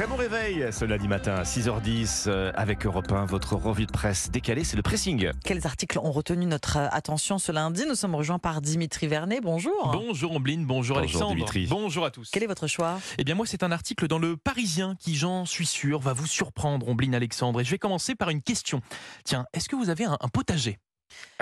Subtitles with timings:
[0.00, 3.92] Très bon réveil ce lundi matin à 6h10 euh, avec Europe 1, votre revue de
[3.92, 5.28] presse décalée, c'est le pressing.
[5.44, 7.84] Quels articles ont retenu notre euh, attention ce lundi?
[7.86, 9.42] Nous sommes rejoints par Dimitri Vernet.
[9.42, 9.90] Bonjour.
[9.92, 11.34] Bonjour Ombline, bonjour, Alexandre.
[11.34, 11.66] Dimitri.
[11.66, 12.30] Bonjour à tous.
[12.32, 12.98] Quel est votre choix?
[13.18, 16.26] Eh bien moi c'est un article dans le Parisien qui j'en suis sûr va vous
[16.26, 18.80] surprendre Ombline Alexandre et je vais commencer par une question.
[19.24, 20.78] Tiens, est-ce que vous avez un, un potager?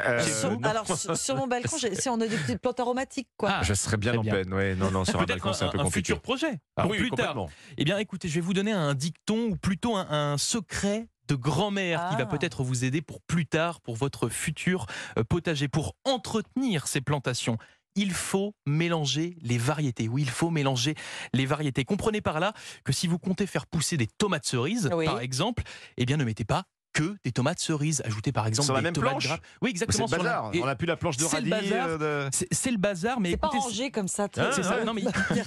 [0.00, 0.58] Euh, Sur-.
[0.64, 3.50] Alors, sur, sur mon balcon, si on a des petites plantes aromatiques, quoi.
[3.52, 4.32] Ah, Je serais bien en bien.
[4.34, 5.98] peine, ouais, non, non, sur un balcon c'est un peu compliqué.
[6.12, 7.34] futur projet Ah oui, plus tard.
[7.34, 7.50] complètement.
[7.76, 11.34] Eh bien écoutez, je vais vous donner un dicton ou plutôt un, un secret de
[11.34, 12.26] grand-mère qui va Ah.
[12.26, 14.86] peut-être vous aider pour plus tard, pour votre futur
[15.18, 17.58] euh, potager, pour entretenir ces plantations.
[17.94, 20.08] Il faut mélanger les variétés.
[20.08, 20.94] Oui, il faut mélanger
[21.32, 21.84] les variétés.
[21.84, 22.52] Comprenez par là
[22.84, 25.04] que si vous comptez faire pousser des tomates cerises, Oui.
[25.06, 25.64] par exemple,
[25.96, 26.64] eh bien ne mettez pas
[26.98, 28.02] que des tomates cerises.
[28.04, 29.40] Ajoutez par exemple Sur la des même tomates planche grappes.
[29.62, 30.04] Oui, C'est exactement.
[30.06, 31.68] le sur la- bazar, Et on n'a plus la planche de c'est le radis.
[31.70, 31.86] bazar.
[31.88, 34.28] euh, de- C'est c'est le bazar, mais C'est pas rangé comme ça.
[34.34, 34.84] c'est ça.
[34.84, 35.02] Non, mais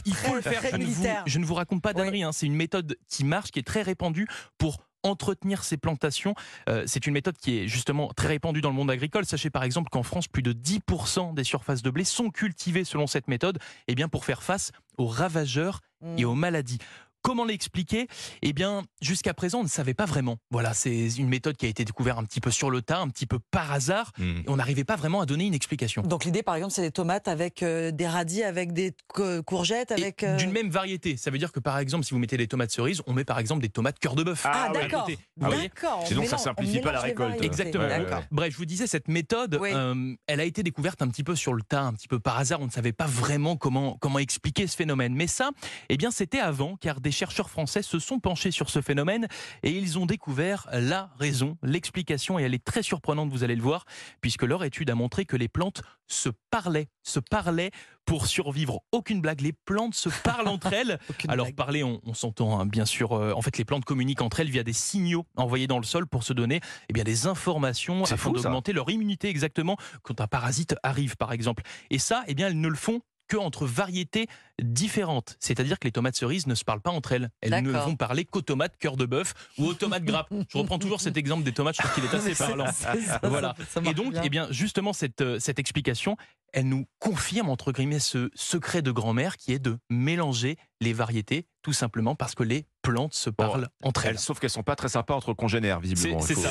[0.06, 0.60] il, faut le faire.
[0.60, 1.24] très Je ne, vous, militaire.
[1.26, 2.24] je ne vous raconte pas d'ânerie.
[2.24, 2.32] hein.
[2.32, 4.28] C'est une méthode qui marche, qui est très répandue
[4.58, 6.36] pour entretenir ces plantations.
[6.70, 9.26] Euh, c'est une méthode qui est justement très répandue dans le monde agricole.
[9.26, 13.08] Sachez par exemple qu'en France, plus de 10% des surfaces de blé sont cultivées selon
[13.08, 15.82] cette méthode eh bien, pour faire face aux ravageurs
[16.18, 16.78] et aux maladies.
[17.24, 18.08] Comment l'expliquer
[18.42, 20.38] Eh bien, jusqu'à présent, on ne savait pas vraiment.
[20.50, 23.10] Voilà, c'est une méthode qui a été découverte un petit peu sur le tas, un
[23.10, 24.40] petit peu par hasard, Hmm.
[24.40, 26.02] et on n'arrivait pas vraiment à donner une explication.
[26.02, 29.92] Donc l'idée, par exemple, c'est des tomates avec euh, des radis, avec des co- courgettes,
[29.92, 30.24] Et avec.
[30.24, 31.16] euh, D'une même variété.
[31.18, 33.40] Ça veut dire que par exemple, si vous mettez des tomates cerises, on met par
[33.40, 34.42] exemple des tomates cœur de bœuf.
[34.46, 35.08] Ah, Ah, d'accord.
[35.38, 36.00] voyez D'accord.
[36.02, 37.42] on Sinon, ça simplifie pas la récolte.
[37.42, 37.86] Exactement.
[38.32, 39.70] Bref, je vous disais, cette méthode, Oui.
[39.74, 42.38] euh, elle a été découverte un petit peu sur le tas, un petit peu par
[42.40, 42.62] hasard.
[42.62, 45.14] On ne savait pas vraiment comment, comment expliquer ce phénomène.
[45.16, 45.52] Mais ça,
[45.90, 49.28] eh bien, c'était avant, car des chercheurs français se sont penchés sur ce phénomène
[49.64, 53.62] et ils ont découvert la raison, l'explication, et elle est très surprenante, vous allez le
[53.62, 53.86] voir,
[54.22, 57.72] puisque leur étude a montré que les plantes se parlaient, se parlaient
[58.06, 58.82] pour survivre.
[58.92, 61.00] Aucune blague, les plantes se parlent entre elles.
[61.28, 61.56] Alors blague.
[61.56, 63.14] parler, on, on s'entend hein, bien sûr.
[63.14, 66.08] euh, en fait, les plantes communiquent entre elles via des signaux envoyés dans le sol
[66.08, 66.60] pour se donner
[66.90, 71.64] eh bien, des informations afin d'augmenter leur immunité exactement quand un parasite arrive, par exemple.
[71.90, 74.28] Et ça, eh bien, elles ne le font que entre variétés
[74.62, 75.38] différentes.
[75.40, 77.30] C'est-à-dire que les tomates cerises ne se parlent pas entre elles.
[77.40, 80.34] Elles ne vont parler qu'aux tomates cœur de bœuf ou aux tomates grappes.
[80.50, 82.70] Je reprends toujours cet exemple des tomates, je trouve qu'il est assez parlant.
[82.74, 82.94] Ça,
[83.24, 83.56] Voilà.
[83.58, 86.18] ça- ça Et donc, eh bien, justement, cette, euh, cette explication,
[86.54, 91.46] elle nous confirme, entre guillemets, ce secret de grand-mère qui est de mélanger les variétés,
[91.62, 94.14] tout simplement parce que les plantes se parlent entre elles.
[94.14, 96.20] Elles, sauf qu'elles sont pas très sympas entre congénères, visiblement.
[96.20, 96.50] c'est ça,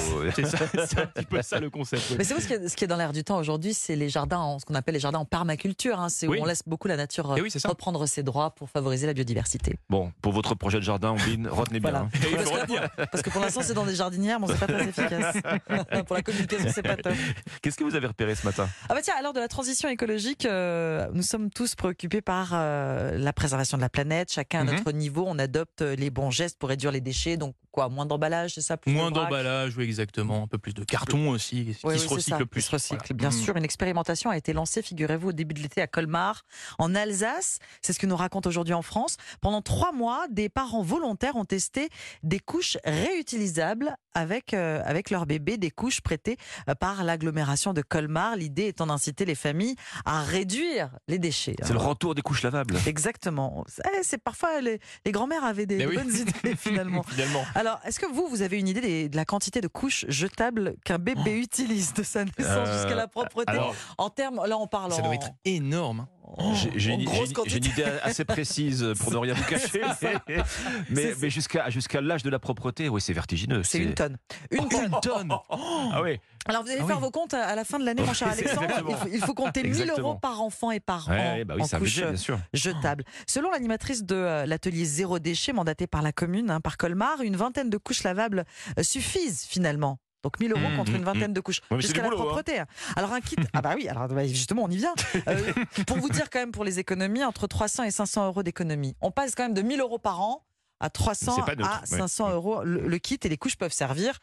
[0.87, 2.03] c'est un petit peu ça le concept.
[2.11, 2.17] oui.
[2.19, 3.97] Mais c'est vous ce qui est, ce qui est dans l'air du temps aujourd'hui, c'est
[3.97, 5.99] les jardins, en, ce qu'on appelle les jardins en permaculture.
[5.99, 6.09] hein.
[6.09, 7.69] c'est où on laisse beaucoup la nature euh, Eh oui, ça.
[7.69, 9.77] reprendre ses droits pour favoriser la biodiversité.
[9.89, 11.93] Bon, pour votre projet de jardin, Ombline, retenez bien.
[11.95, 12.09] Hein.
[12.13, 12.91] Parce que, retenir.
[12.97, 15.37] parce que pour l'instant, c'est dans des jardinières, mais c'est pas très efficace.
[16.07, 17.15] pour la communication, c'est pas top.
[17.63, 18.69] Qu'est-ce que vous avez repéré ce matin?
[18.89, 22.51] Ah bah tiens, à l'heure de la transition écologique, euh, nous sommes tous préoccupés par
[22.55, 24.33] euh, la préservation de la planète.
[24.33, 24.71] Chacun à Mhm.
[24.73, 27.37] notre niveau, on adopte euh, les bons gestes pour réduire les déchets.
[27.37, 30.45] Donc quoi, moins d'emballage, c'est ça plus Moins d'emballage, oui, exactement.
[30.45, 32.61] Un peu plus de carton aussi, qui Oui, oui, se recycle plus.
[32.61, 33.15] qui se recycle, Voilà.
[33.15, 33.43] bien Mm.
[33.45, 33.57] sûr.
[33.57, 36.43] Une expérimentation a été lancée, figurez-vous, au début de l'été à Colmar,
[36.79, 37.59] en Alsace.
[37.83, 39.17] C'est ce que nous raconte aujourd'hui en France.
[39.41, 41.89] Pendant trois mois, des parents volontaires ont testé
[42.23, 46.37] des couches réutilisables avec, euh, avec leur bébé, des couches prêtées
[46.69, 48.37] euh, par l'agglomération de Colmar.
[48.37, 51.57] L'idée étant d'inciter les familles à réduire les déchets.
[51.63, 52.77] C'est le retour des couches lavables.
[52.87, 53.65] Exactement.
[53.85, 55.97] Eh, C'est parfois les, les grands-mères avaient des oui.
[55.97, 57.03] bonnes idées finalement.
[57.03, 57.45] Finalement.
[57.61, 60.77] Alors, est-ce que vous, vous avez une idée des- de la quantité de couches jetables
[60.83, 62.39] qu'un bébé utilise de sa naissance
[62.69, 66.07] Euh, jusqu'à la propreté alors- En termes, là, on parle Ça en, doit être énorme.
[66.23, 69.83] En- J'ai une, idée assez précise pour ne rien vous cacher.
[70.91, 73.63] mais jusqu'à jusqu'à l'âge de la propreté, oui, c'est vertigineux.
[73.63, 74.17] C'est une tonne.
[74.51, 74.85] Une tonne.
[74.93, 75.33] Une tonne.
[75.51, 76.19] Ah oui.
[76.47, 77.03] Alors, vous allez Ah faire oui.
[77.03, 78.67] vos comptes à la fin de l'année, mon cher Alexandre.
[78.89, 80.09] Il faut, il faut compter 1000 Exactement.
[80.11, 82.39] euros par enfant et par an bah oui, en bien sûr.
[82.55, 83.05] jetables.
[83.27, 87.37] Selon l'animatrice de euh, l'atelier Zéro Déchet, mandatée par la commune, hein, par Colmar, une
[87.37, 88.45] vingtaine de couches lavables
[88.79, 89.99] euh, suffisent finalement.
[90.23, 91.61] Donc 1000 euros Mmh, contre mmh, une vingtaine de couches.
[91.71, 92.11] Ouais, Jusqu'à la hein.
[92.13, 92.59] propreté.
[92.61, 92.67] hein.
[92.97, 93.37] Alors un kit.
[93.55, 94.95] Ah bah oui, alors bah, justement, on y vient.
[95.29, 95.53] Euh,
[95.87, 98.95] pour vous dire quand même pour les économies, entre 300 et 500 euros d'économie.
[99.01, 100.45] On passe quand même de 1000 euros par an
[100.79, 101.87] à 300 C'est pas neutre, à ouais.
[101.99, 102.63] 500 euros.
[102.65, 104.19] Le, le kit et les couches peuvent servir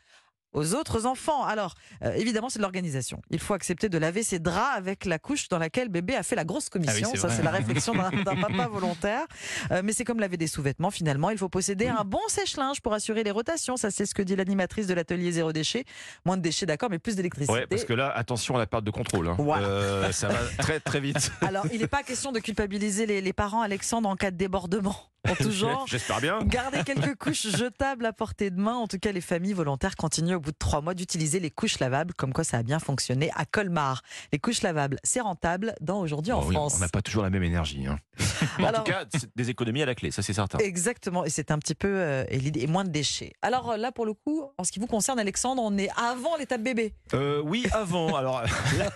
[0.53, 1.44] aux autres enfants.
[1.44, 3.21] Alors, euh, évidemment, c'est de l'organisation.
[3.29, 6.35] Il faut accepter de laver ses draps avec la couche dans laquelle bébé a fait
[6.35, 7.07] la grosse commission.
[7.09, 9.25] Ah c'est Ça, c'est la réflexion d'un d'un papa volontaire.
[9.71, 11.29] Euh, mais c'est comme laver des sous-vêtements, finalement.
[11.29, 13.77] Il faut posséder un bon sèche-linge pour assurer les rotations.
[13.77, 15.85] Ça, c'est ce que dit l'animatrice de l'atelier Zéro Déchet.
[16.25, 17.53] Moins de déchets, d'accord, mais plus d'électricité.
[17.53, 19.27] Ouais, parce que là, attention à la perte de contrôle.
[19.27, 19.35] hein.
[19.38, 19.67] Voilà.
[19.67, 21.31] Euh, ça va très très vite.
[21.41, 24.95] Alors, il n'est pas question de culpabiliser les, les parents, Alexandre, en cas de débordement.
[25.30, 25.86] En tout genre.
[25.88, 26.40] J'espère bien.
[26.44, 28.75] Gardez quelques couches jetables à portée de main.
[28.75, 31.80] En tout cas, les familles volontaires continuent au bout de trois mois d'utiliser les couches
[31.80, 34.02] lavables, comme quoi ça a bien fonctionné à Colmar.
[34.31, 36.75] Les couches lavables, c'est rentable dans aujourd'hui en Bon, oui, France.
[36.78, 37.86] on n'a pas toujours la même énergie.
[37.88, 37.98] hein.
[38.60, 39.06] En tout cas,
[39.36, 40.58] des économies à la clé, ça c'est certain.
[40.60, 43.34] Exactement, et c'est un petit peu euh, et l'idée- et moins de déchets.
[43.42, 46.36] Alors euh, là, pour le coup, en ce qui vous concerne, Alexandre, on est avant
[46.38, 46.94] l'étape bébé.
[47.14, 48.16] Euh, oui, avant.
[48.16, 48.44] Alors,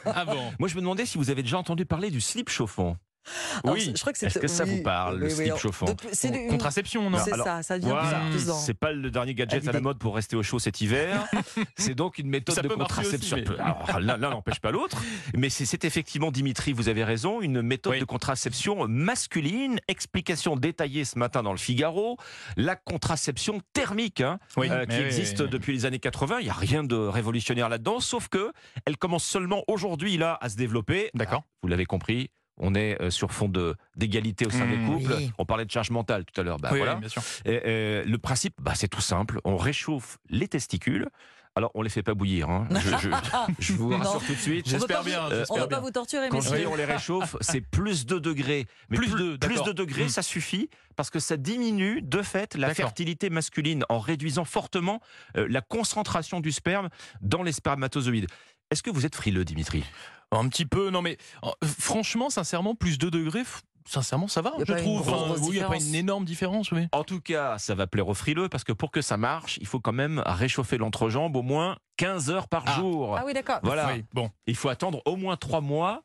[0.05, 0.51] Avant.
[0.59, 2.95] moi je me demandais si vous avez déjà entendu parler du slip chauffant.
[3.63, 3.91] Alors, oui.
[3.95, 6.31] je crois que c'est Est-ce que ça oui, vous parle, le oui, slip chauffant C'est
[6.31, 8.21] le- Contraception, non c'est alors, ça, ça devient Voilà,
[8.59, 11.25] c'est pas le dernier gadget à la mode pour rester au chaud cet hiver.
[11.77, 13.37] c'est donc une méthode Ça de contraception.
[13.37, 14.97] aussi, mais- Alors, L'un n'empêche pas l'autre,
[15.35, 19.79] mais c'est- c'est effectivement, Dimitri, vous avez raison, une méthode de contraception masculine.
[19.87, 22.17] Explication détaillée ce matin dans le Figaro.
[22.57, 26.39] La contraception thermique, hein, euh, qui existe depuis les années 80.
[26.39, 28.51] Il n'y a rien de révolutionnaire là-dedans, sauf que
[28.85, 31.09] elle commence seulement aujourd'hui là à se développer.
[31.13, 31.43] D'accord.
[31.61, 32.31] Vous l'avez compris.
[32.63, 34.85] On est euh, sur fond de- d'égalité au sein des Mmh.
[34.93, 35.13] couples.
[35.17, 35.31] Oui.
[35.37, 36.57] On parlait de charge mentale tout à l'heure.
[36.59, 36.93] Bah, oui, voilà.
[36.93, 37.21] oui, bien sûr.
[37.45, 39.41] Et, euh, le principe, bah, c'est tout simple.
[39.43, 41.07] On réchauffe les testicules.
[41.53, 42.49] Alors, on les fait pas bouillir.
[42.49, 42.65] hein.
[42.71, 43.09] Je, je-
[43.59, 43.97] je vous Non.
[43.97, 44.69] rassure tout de suite.
[44.69, 47.35] J'espère bien, euh, On ne va pas vous torturer, Quand je dis on les réchauffe,
[47.41, 48.67] c'est plus de degrés.
[48.89, 49.65] Mais Plus plus, de, plus d'accord.
[49.65, 54.45] de degrés, ça suffit parce que ça diminue de fait la fertilité masculine en réduisant
[54.45, 55.01] fortement
[55.35, 56.87] euh, la concentration du sperme
[57.21, 58.27] dans les spermatozoïdes.
[58.71, 59.83] Est-ce que vous êtes frileux, Dimitri?
[60.31, 63.43] Un petit peu, non mais euh, franchement, sincèrement, plus 2 degrés,
[63.85, 65.01] sincèrement, ça va, je pas une trouve.
[65.05, 66.87] grosse, Enfin, oui, il n'y a pas une énorme différence, oui.
[66.93, 69.67] En tout cas, ça va plaire aux frileux parce que pour que ça marche, il
[69.67, 72.75] faut quand même réchauffer l'entrejambe au moins 15 heures par Ah.
[72.79, 73.17] jour.
[73.17, 73.59] Ah oui, d'accord.
[73.63, 73.91] Voilà.
[73.93, 74.31] Oui, bon.
[74.47, 76.03] Il faut attendre au moins 3 mois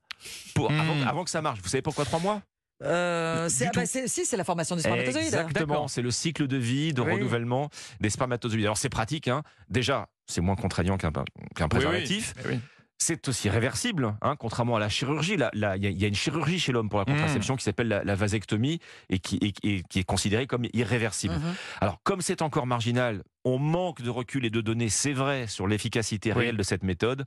[0.57, 0.81] pour, Mm.
[0.81, 1.61] avant, avant que ça marche.
[1.63, 2.43] Vous savez pourquoi 3 mois?
[2.83, 5.25] Euh, ah bah, si, c'est la formation du spermatozoïde.
[5.27, 7.13] Exactement, c'est le cycle de vie, de Oui.
[7.15, 7.71] renouvellement
[8.01, 8.65] des spermatozoïdes.
[8.65, 9.43] Alors c'est pratique, hein.
[9.71, 11.11] déjà, c'est moins contraignant qu'un
[11.55, 12.35] qu'un préservatif.
[12.39, 12.55] Oui, oui.
[12.57, 12.61] oui.
[12.99, 15.35] C'est aussi réversible, hein, contrairement à la chirurgie.
[15.35, 17.09] Il y, a- il y a une chirurgie chez l'homme pour la Mm.
[17.15, 18.81] contraception qui s'appelle la, la vasectomie
[19.11, 21.35] et qui, et- et qui est considérée comme irréversible.
[21.35, 21.55] Mhm.
[21.83, 25.67] Alors, comme c'est encore marginal, on manque de recul et de données, c'est vrai, sur
[25.67, 26.39] l'efficacité Oui.
[26.39, 27.27] réelle de cette méthode.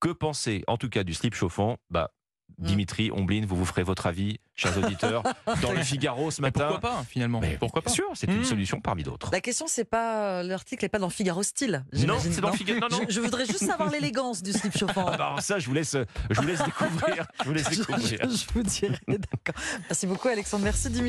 [0.00, 1.78] Que penser, en tout cas, du slip chauffant?
[1.88, 2.10] Bah.
[2.58, 5.22] Dimitri, Ombline, vous vous ferez votre avis, chers auditeurs,
[5.62, 6.68] dans le Figaro ce Mais matin.
[6.70, 8.44] pourquoi pas, finalement Mais Pourquoi pas Bien sûr, c'est une Mm.
[8.44, 9.28] solution parmi d'autres.
[9.30, 11.84] La question, c'est pas l'article n'est pas dans Figaro Style.
[11.92, 12.80] Non, c'est dans Figaro.
[12.80, 13.00] Non, non.
[13.08, 15.04] Je, je voudrais juste savoir l'élégance du slip chauffant.
[15.06, 15.96] Ah bah, alors ça, je vous laisse,
[16.30, 17.26] je vous laisse découvrir.
[17.40, 18.18] Je vous laisse Je, découvrir.
[18.22, 19.62] je- je vous dirai, d'accord.
[19.90, 20.64] Merci beaucoup, Alexandre.
[20.64, 21.04] Merci, Dimitri.